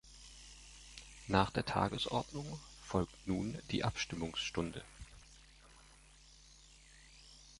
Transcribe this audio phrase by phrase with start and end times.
[1.27, 4.83] Nach der Tagesordnung folgt nun die Abstimmungsstunde.